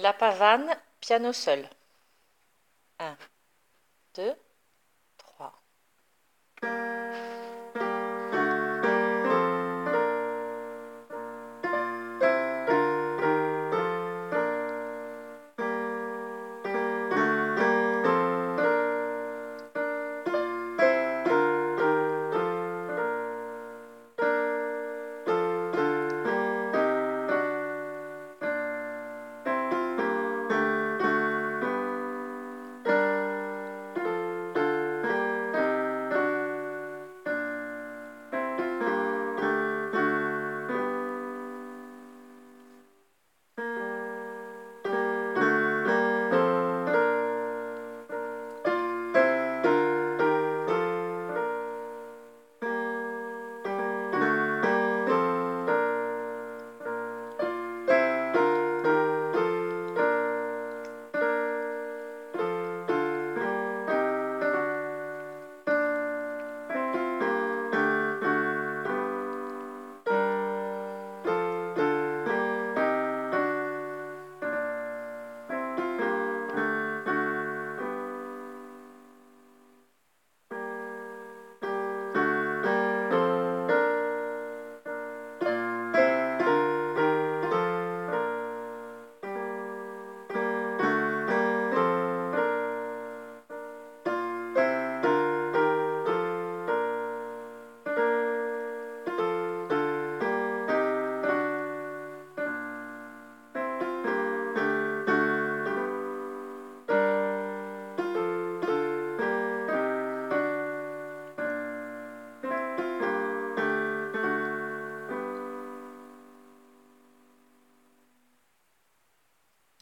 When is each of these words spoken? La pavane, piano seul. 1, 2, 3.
La 0.00 0.14
pavane, 0.14 0.80
piano 0.98 1.30
seul. 1.32 1.68
1, 2.98 3.16
2, 4.14 4.24
3. 4.24 4.49